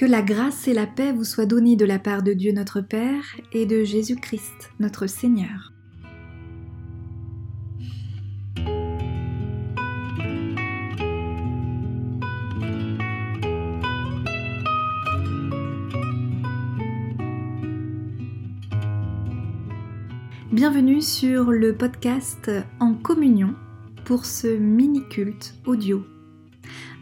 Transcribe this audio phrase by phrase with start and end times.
[0.00, 2.80] Que la grâce et la paix vous soient données de la part de Dieu notre
[2.80, 3.22] Père
[3.52, 5.74] et de Jésus-Christ notre Seigneur.
[20.50, 23.54] Bienvenue sur le podcast En communion
[24.06, 26.06] pour ce mini-culte audio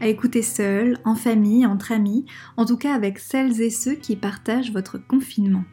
[0.01, 2.27] à écouter seul, en famille, entre amis,
[2.57, 5.65] en tout cas avec celles et ceux qui partagent votre confinement.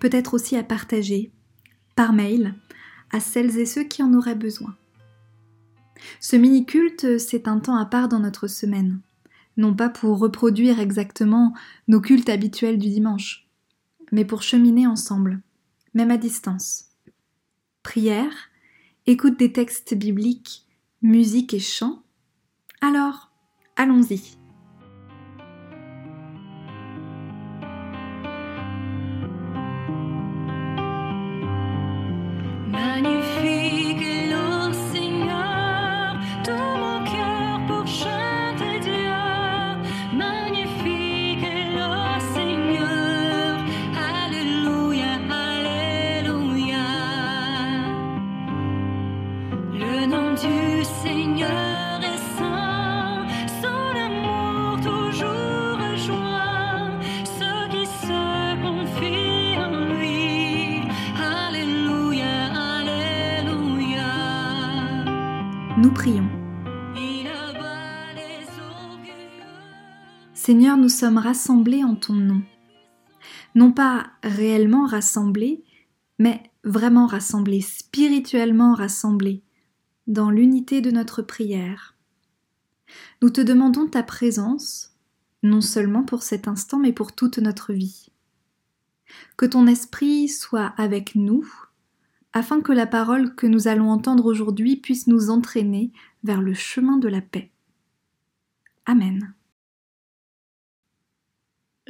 [0.00, 1.32] Peut-être aussi à partager,
[1.94, 2.54] par mail,
[3.10, 4.74] à celles et ceux qui en auraient besoin.
[6.20, 9.00] Ce mini-culte, c'est un temps à part dans notre semaine,
[9.56, 11.54] non pas pour reproduire exactement
[11.88, 13.48] nos cultes habituels du dimanche,
[14.10, 15.40] mais pour cheminer ensemble,
[15.94, 16.86] même à distance.
[17.82, 18.32] Prière,
[19.06, 20.66] écoute des textes bibliques,
[21.02, 22.02] musique et chant.
[22.80, 23.31] Alors,
[23.76, 24.41] Allons-y.
[70.52, 72.42] Seigneur, nous sommes rassemblés en ton nom.
[73.54, 75.64] Non pas réellement rassemblés,
[76.18, 79.42] mais vraiment rassemblés, spirituellement rassemblés,
[80.06, 81.96] dans l'unité de notre prière.
[83.22, 84.94] Nous te demandons ta présence,
[85.42, 88.10] non seulement pour cet instant, mais pour toute notre vie.
[89.38, 91.50] Que ton esprit soit avec nous
[92.34, 95.92] afin que la parole que nous allons entendre aujourd'hui puisse nous entraîner
[96.24, 97.50] vers le chemin de la paix.
[98.84, 99.32] Amen.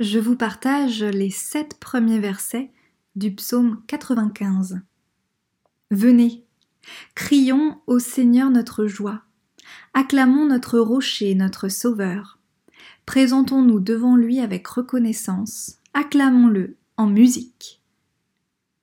[0.02, 2.72] Je vous partage les sept premiers versets
[3.14, 4.80] du psaume 95.
[5.92, 6.44] Venez,
[7.14, 9.22] crions au Seigneur notre joie,
[9.94, 12.40] acclamons notre rocher, notre sauveur.
[13.06, 17.80] Présentons-nous devant lui avec reconnaissance, acclamons-le en musique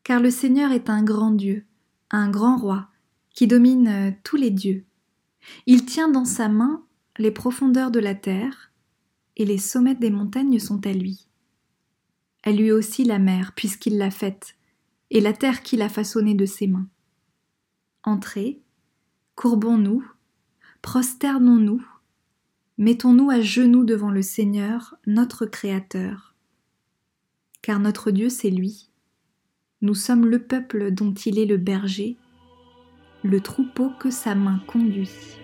[0.06, 1.66] car le Seigneur est un grand Dieu,
[2.12, 2.88] un grand roi,
[3.36, 4.86] qui domine tous les dieux.
[5.68, 6.82] Il tient dans sa main
[7.18, 8.69] les profondeurs de la terre,
[9.38, 11.28] et les sommets des montagnes sont à lui.
[12.44, 14.56] À lui aussi la mer, puisqu'il l'a faite,
[15.12, 16.88] et la terre qu'il a façonnée de ses mains.
[18.04, 18.62] Entrez,
[19.36, 20.06] courbons-nous,
[20.82, 21.86] prosternons-nous,
[22.78, 26.36] mettons-nous à genoux devant le Seigneur, notre Créateur.
[27.62, 28.90] Car notre Dieu, c'est lui
[29.82, 32.18] nous sommes le peuple dont il est le berger,
[33.24, 35.39] le troupeau que sa main conduit.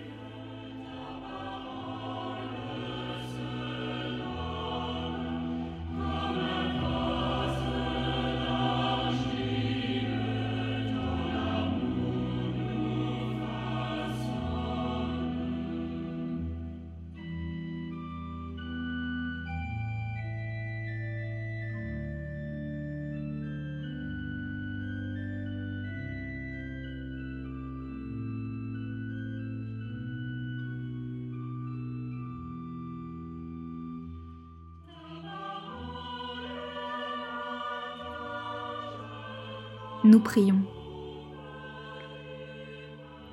[40.05, 40.61] Nous prions.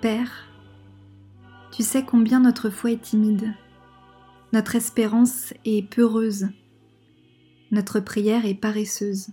[0.00, 0.48] Père,
[1.70, 3.52] tu sais combien notre foi est timide,
[4.54, 6.48] notre espérance est peureuse,
[7.72, 9.28] notre prière est paresseuse.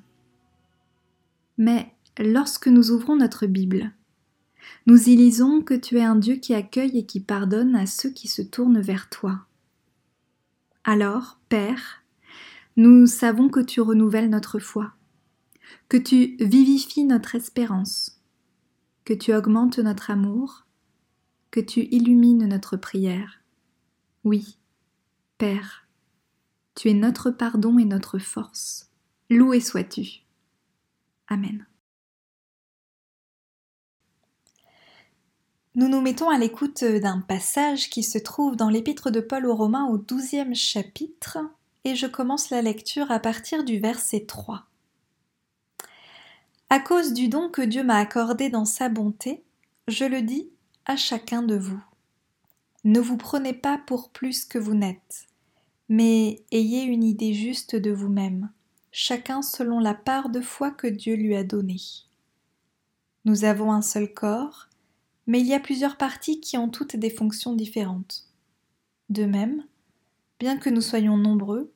[1.57, 3.93] Mais lorsque nous ouvrons notre Bible,
[4.85, 8.09] nous y lisons que tu es un Dieu qui accueille et qui pardonne à ceux
[8.09, 9.45] qui se tournent vers toi.
[10.83, 12.03] Alors, Père,
[12.75, 14.91] nous savons que tu renouvelles notre foi
[15.87, 18.21] que tu vivifies notre espérance,
[19.05, 20.65] que tu augmentes notre amour,
[21.51, 23.41] que tu illumines notre prière.
[24.23, 24.57] Oui,
[25.37, 25.87] Père,
[26.75, 28.91] tu es notre pardon et notre force.
[29.29, 30.25] Loué sois-tu.
[31.27, 31.65] Amen.
[35.75, 39.55] Nous nous mettons à l'écoute d'un passage qui se trouve dans l'épître de Paul aux
[39.55, 41.37] Romains au douzième chapitre,
[41.83, 44.68] et je commence la lecture à partir du verset 3.
[46.71, 49.43] À cause du don que Dieu m'a accordé dans sa bonté,
[49.87, 50.51] je le dis
[50.85, 51.81] à chacun de vous.
[52.83, 55.25] Ne vous prenez pas pour plus que vous n'êtes,
[55.89, 58.51] mais ayez une idée juste de vous-même,
[58.91, 61.81] chacun selon la part de foi que Dieu lui a donnée.
[63.25, 64.69] Nous avons un seul corps,
[65.25, 68.27] mais il y a plusieurs parties qui ont toutes des fonctions différentes.
[69.09, 69.65] De même,
[70.39, 71.73] bien que nous soyons nombreux,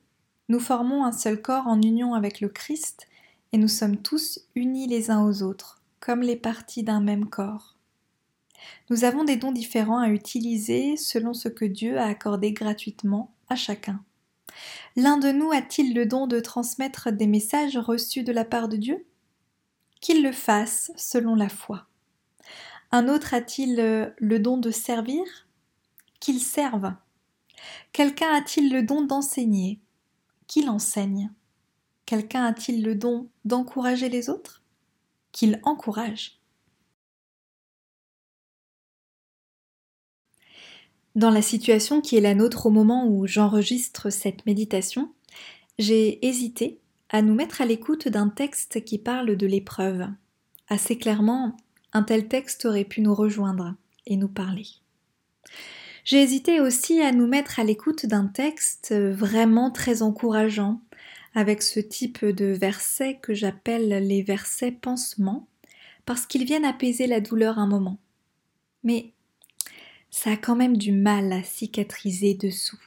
[0.48, 3.08] nous formons un seul corps en union avec le Christ
[3.54, 7.76] et nous sommes tous unis les uns aux autres, comme les parties d'un même corps.
[8.90, 13.54] Nous avons des dons différents à utiliser selon ce que Dieu a accordé gratuitement à
[13.54, 14.02] chacun.
[14.96, 18.76] L'un de nous a-t-il le don de transmettre des messages reçus de la part de
[18.76, 19.06] Dieu?
[20.00, 21.86] Qu'il le fasse selon la foi.
[22.90, 25.22] Un autre a-t-il le don de servir?
[26.18, 26.92] Qu'il serve.
[27.92, 29.78] Quelqu'un a-t-il le don d'enseigner?
[30.48, 31.30] Qu'il enseigne.
[32.06, 34.62] Quelqu'un a-t-il le don d'encourager les autres?
[35.32, 36.38] Qu'il encourage.
[41.14, 45.12] Dans la situation qui est la nôtre au moment où j'enregistre cette méditation,
[45.78, 50.08] j'ai hésité à nous mettre à l'écoute d'un texte qui parle de l'épreuve.
[50.68, 51.56] Assez clairement,
[51.92, 53.74] un tel texte aurait pu nous rejoindre
[54.06, 54.66] et nous parler.
[56.04, 60.82] J'ai hésité aussi à nous mettre à l'écoute d'un texte vraiment très encourageant,
[61.34, 65.48] avec ce type de versets que j'appelle les versets pansements,
[66.06, 67.98] parce qu'ils viennent apaiser la douleur un moment.
[68.82, 69.12] Mais
[70.10, 72.80] ça a quand même du mal à cicatriser dessous.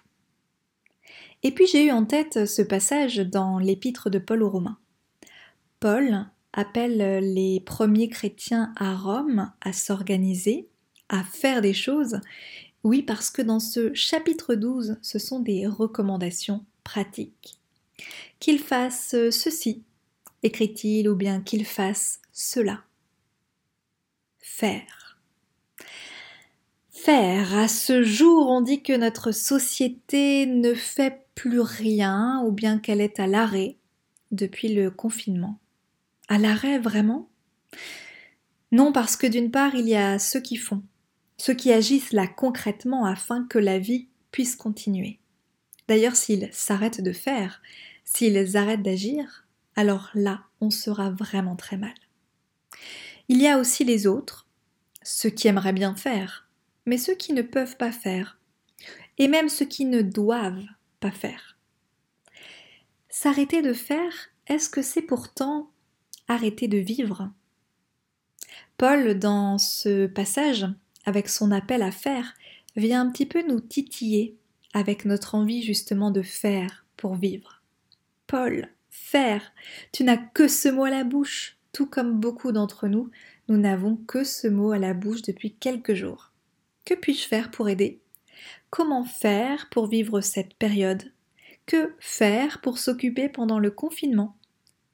[1.44, 4.78] Et puis j'ai eu en tête ce passage dans l'épître de Paul aux Romains.
[5.80, 6.98] Paul appelle
[7.34, 10.68] les premiers chrétiens à Rome à s'organiser,
[11.10, 12.20] à faire des choses.
[12.84, 17.57] Oui, parce que dans ce chapitre 12, ce sont des recommandations pratiques.
[18.40, 19.84] Qu'ils fassent ceci,
[20.44, 22.84] écrit-il, ou bien qu'ils fassent cela.
[24.40, 25.20] Faire.
[26.92, 27.58] Faire.
[27.58, 33.02] À ce jour, on dit que notre société ne fait plus rien, ou bien qu'elle
[33.02, 33.78] est à l'arrêt
[34.32, 35.60] depuis le confinement.
[36.28, 37.30] À l'arrêt, vraiment?
[38.72, 40.84] Non, parce que d'une part, il y a ceux qui font,
[41.38, 45.20] ceux qui agissent là concrètement afin que la vie puisse continuer.
[45.88, 47.62] D'ailleurs, s'ils s'arrêtent de faire,
[48.08, 49.46] s'ils arrêtent d'agir,
[49.76, 51.94] alors là, on sera vraiment très mal.
[53.28, 54.48] Il y a aussi les autres,
[55.04, 56.48] ceux qui aimeraient bien faire,
[56.86, 58.40] mais ceux qui ne peuvent pas faire,
[59.18, 60.66] et même ceux qui ne doivent
[61.02, 61.58] pas faire.
[63.10, 64.14] S'arrêter de faire,
[64.48, 65.70] est-ce que c'est pourtant
[66.30, 67.30] arrêter de vivre?
[68.78, 70.66] Paul, dans ce passage,
[71.06, 72.36] avec son appel à faire,
[72.78, 74.38] vient un petit peu nous titiller
[74.74, 77.57] avec notre envie justement de faire pour vivre.
[78.28, 79.54] Paul, faire,
[79.94, 83.10] tu n'as que ce mot à la bouche, tout comme beaucoup d'entre nous,
[83.48, 86.34] nous n'avons que ce mot à la bouche depuis quelques jours.
[86.84, 88.02] Que puis-je faire pour aider?
[88.70, 91.14] Comment faire pour vivre cette période?
[91.66, 94.38] Que faire pour s'occuper pendant le confinement?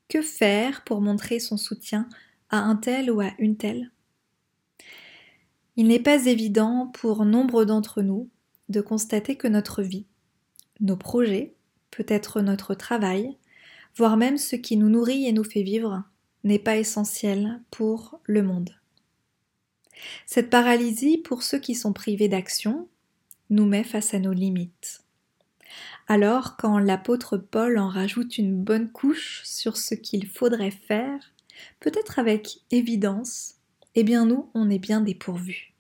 [0.10, 2.08] Que faire pour montrer son soutien
[2.50, 3.92] à un tel ou à une telle?
[5.76, 8.30] Il n'est pas évident pour nombre d'entre nous
[8.70, 10.06] de constater que notre vie,
[10.80, 11.56] nos projets,
[11.96, 13.38] peut-être notre travail,
[13.96, 16.04] voire même ce qui nous nourrit et nous fait vivre,
[16.44, 18.72] n'est pas essentiel pour le monde.
[20.26, 22.88] Cette paralysie, pour ceux qui sont privés d'action,
[23.50, 25.04] nous met face à nos limites.
[26.08, 31.34] Alors, quand l'apôtre Paul en rajoute une bonne couche sur ce qu'il faudrait faire,
[31.80, 33.56] peut-être avec évidence,
[33.96, 35.74] eh bien nous, on est bien dépourvus.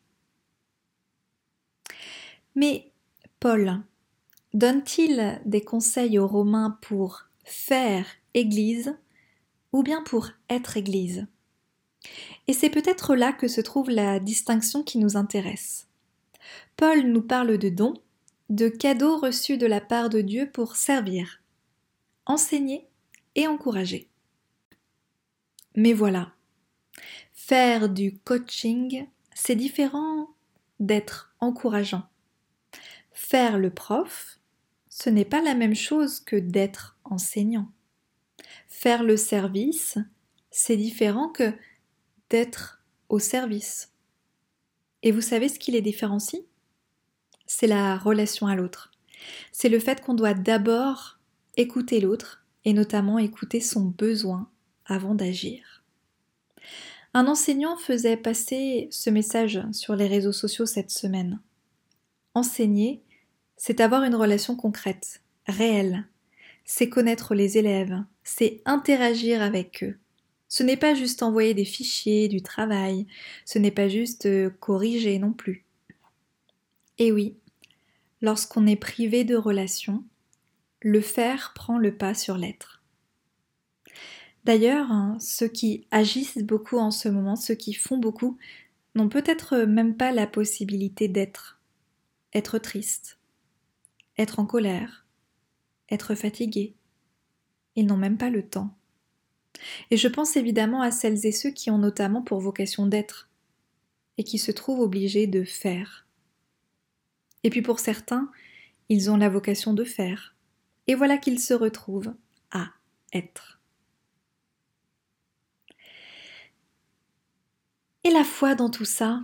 [2.55, 2.91] Mais
[3.39, 3.81] Paul
[4.53, 8.95] donne-t-il des conseils aux Romains pour faire Église
[9.71, 11.27] ou bien pour être Église?
[12.47, 15.87] Et c'est peut-être là que se trouve la distinction qui nous intéresse.
[16.75, 17.95] Paul nous parle de dons,
[18.49, 21.41] de cadeaux reçus de la part de Dieu pour servir,
[22.25, 22.87] enseigner
[23.35, 24.09] et encourager.
[25.75, 26.33] Mais voilà,
[27.33, 30.29] faire du coaching, c'est différent
[30.79, 32.03] d'être encourageant.
[33.11, 34.39] Faire le prof,
[34.95, 37.67] ce n'est pas la même chose que d'être enseignant.
[38.67, 39.97] Faire le service,
[40.51, 41.51] c'est différent que
[42.29, 43.91] d'être au service.
[45.01, 46.43] Et vous savez ce qui les différencie?
[47.47, 48.91] C'est la relation à l'autre.
[49.51, 51.17] C'est le fait qu'on doit d'abord
[51.57, 54.47] écouter l'autre et notamment écouter son besoin
[54.85, 55.83] avant d'agir.
[57.15, 61.41] Un enseignant faisait passer ce message sur les réseaux sociaux cette semaine.
[62.35, 63.01] Enseigner,
[63.65, 66.05] c'est avoir une relation concrète, réelle.
[66.65, 69.97] C'est connaître les élèves, c'est interagir avec eux.
[70.49, 73.07] Ce n'est pas juste envoyer des fichiers, du travail,
[73.45, 75.63] ce n'est pas juste euh, corriger non plus.
[76.97, 77.37] Et oui,
[78.21, 80.03] lorsqu'on est privé de relations,
[80.81, 82.83] le faire prend le pas sur l'être.
[84.43, 88.37] D'ailleurs, hein, ceux qui agissent beaucoup en ce moment, ceux qui font beaucoup,
[88.93, 91.61] n'ont peut-être même pas la possibilité d'être.
[92.33, 93.19] Être triste,
[94.17, 95.05] être en colère,
[95.89, 96.75] être fatigué.
[97.75, 98.77] Ils n'ont même pas le temps.
[99.91, 103.29] Et je pense évidemment à celles et ceux qui ont notamment pour vocation d'être,
[104.17, 106.07] et qui se trouvent obligés de faire.
[107.43, 108.31] Et puis pour certains,
[108.89, 110.35] ils ont la vocation de faire,
[110.87, 112.13] et voilà qu'ils se retrouvent
[112.51, 112.69] à
[113.13, 113.59] être.
[118.03, 119.23] Et la foi dans tout ça,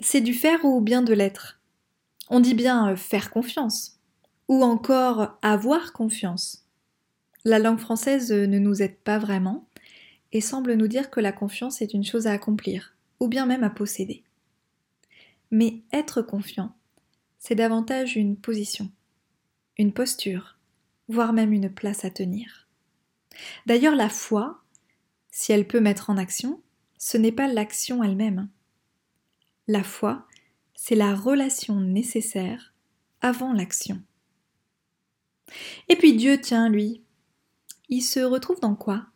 [0.00, 1.60] c'est du faire ou bien de l'être?
[2.30, 4.00] On dit bien euh, faire confiance,
[4.48, 6.66] ou encore avoir confiance.
[7.44, 9.66] La langue française ne nous aide pas vraiment
[10.32, 13.64] et semble nous dire que la confiance est une chose à accomplir, ou bien même
[13.64, 14.22] à posséder.
[15.50, 16.74] Mais être confiant,
[17.38, 18.90] c'est davantage une position,
[19.76, 20.58] une posture,
[21.08, 22.68] voire même une place à tenir.
[23.66, 24.62] D'ailleurs, la foi,
[25.30, 26.60] si elle peut mettre en action,
[26.98, 28.48] ce n'est pas l'action elle-même.
[29.66, 30.26] La foi,
[30.74, 32.72] c'est la relation nécessaire
[33.20, 34.02] avant l'action.
[35.88, 37.02] Et puis Dieu, tient lui,
[37.88, 39.06] il se retrouve dans quoi?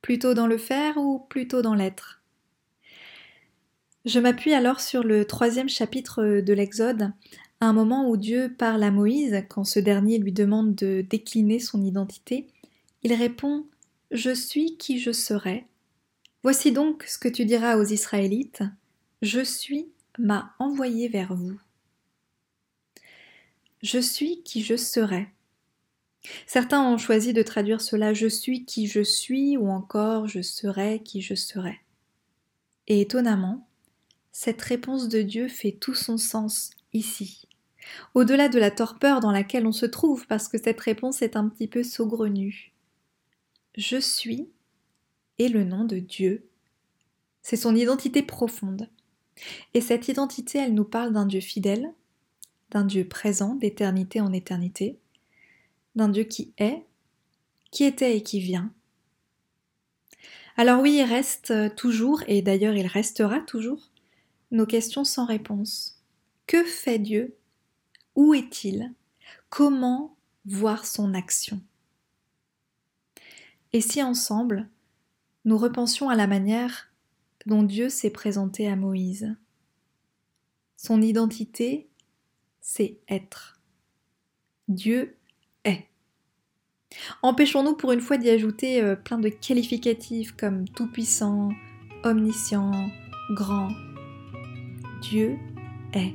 [0.00, 2.22] Plutôt dans le faire ou plutôt dans l'être?
[4.04, 7.12] Je m'appuie alors sur le troisième chapitre de l'Exode,
[7.60, 11.82] un moment où Dieu parle à Moïse quand ce dernier lui demande de décliner son
[11.82, 12.48] identité.
[13.04, 13.66] Il répond
[14.10, 15.66] Je suis qui je serai,
[16.42, 18.64] Voici donc ce que tu diras aux Israélites.
[19.22, 19.88] Je suis
[20.18, 21.58] m'a envoyé vers vous.
[23.82, 25.28] Je suis qui je serai.
[26.46, 31.02] Certains ont choisi de traduire cela je suis qui je suis ou encore je serai
[31.02, 31.80] qui je serai.
[32.86, 33.66] Et étonnamment,
[34.30, 37.48] cette réponse de Dieu fait tout son sens ici,
[38.14, 41.48] au-delà de la torpeur dans laquelle on se trouve, parce que cette réponse est un
[41.48, 42.72] petit peu saugrenue.
[43.76, 44.48] Je suis
[45.38, 46.48] et le nom de Dieu.
[47.42, 48.88] C'est son identité profonde.
[49.74, 51.92] Et cette identité, elle nous parle d'un Dieu fidèle,
[52.72, 54.98] d'un Dieu présent d'éternité en éternité,
[55.94, 56.84] d'un Dieu qui est,
[57.70, 58.72] qui était et qui vient.
[60.56, 63.90] Alors oui, il reste toujours, et d'ailleurs il restera toujours,
[64.50, 66.02] nos questions sans réponse.
[66.46, 67.36] Que fait Dieu?
[68.16, 68.92] Où est-il?
[69.50, 71.60] Comment voir son action?
[73.74, 74.68] Et si ensemble,
[75.44, 76.90] nous repensions à la manière
[77.46, 79.34] dont Dieu s'est présenté à Moïse?
[80.76, 81.88] Son identité,
[82.62, 83.60] c'est être.
[84.68, 85.16] Dieu
[85.64, 85.88] est.
[87.22, 91.50] Empêchons-nous pour une fois d'y ajouter euh, plein de qualificatifs comme tout-puissant,
[92.04, 92.70] omniscient,
[93.34, 93.68] grand.
[95.02, 95.36] Dieu
[95.92, 96.14] est.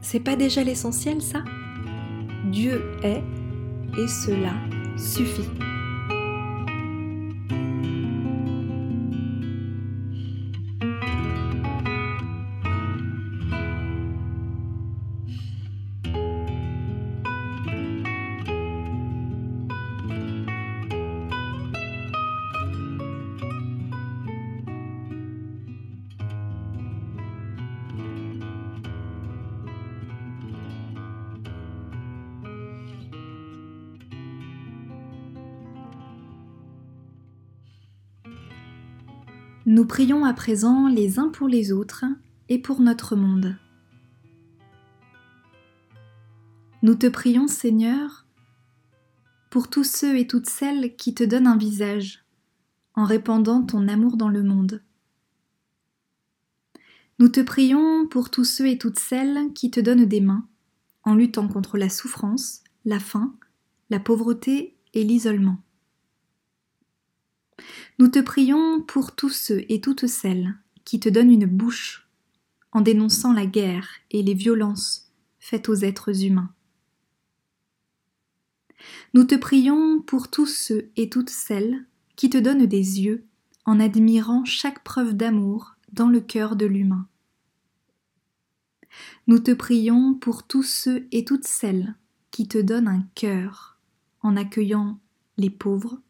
[0.00, 1.42] C'est pas déjà l'essentiel ça?
[2.52, 3.22] Dieu est
[3.98, 4.54] et cela
[4.96, 5.48] suffit.
[39.70, 42.06] Nous prions à présent les uns pour les autres
[42.48, 43.58] et pour notre monde.
[46.82, 48.24] Nous te prions, Seigneur,
[49.50, 52.24] pour tous ceux et toutes celles qui te donnent un visage,
[52.94, 54.82] en répandant ton amour dans le monde.
[57.18, 60.48] Nous te prions pour tous ceux et toutes celles qui te donnent des mains,
[61.02, 63.36] en luttant contre la souffrance, la faim,
[63.90, 65.58] la pauvreté et l'isolement.
[68.00, 72.08] Nous te prions pour tous ceux et toutes celles qui te donnent une bouche
[72.70, 76.52] en dénonçant la guerre et les violences faites aux êtres humains.
[79.14, 83.24] Nous te prions pour tous ceux et toutes celles qui te donnent des yeux
[83.64, 87.08] en admirant chaque preuve d'amour dans le cœur de l'humain.
[89.26, 91.96] Nous te prions pour tous ceux et toutes celles
[92.30, 93.76] qui te donnent un cœur
[94.22, 95.00] en accueillant
[95.36, 96.00] les pauvres,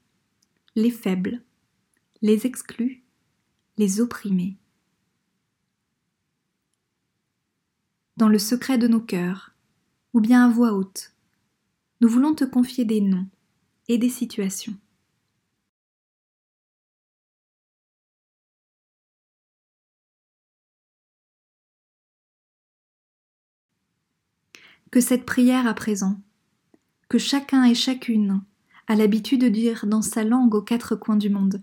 [0.76, 1.42] les faibles,
[2.22, 3.02] les exclus,
[3.76, 4.56] les opprimés.
[8.16, 9.54] Dans le secret de nos cœurs,
[10.12, 11.12] ou bien à voix haute,
[12.00, 13.26] nous voulons te confier des noms
[13.88, 14.76] et des situations.
[24.90, 26.18] Que cette prière à présent
[27.08, 28.42] que chacun et chacune
[28.86, 31.62] a l'habitude de dire dans sa langue aux quatre coins du monde,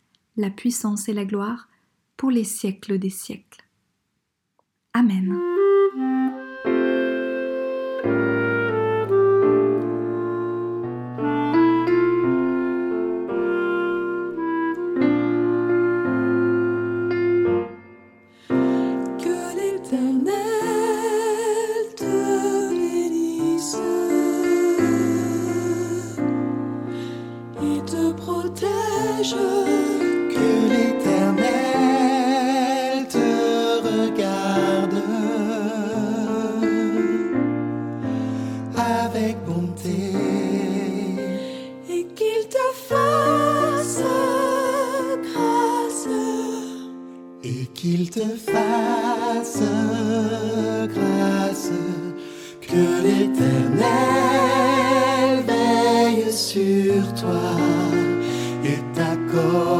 [0.37, 1.67] la puissance et la gloire
[2.17, 3.63] pour les siècles des siècles.
[4.93, 5.39] Amen.
[58.73, 59.70] eta taqo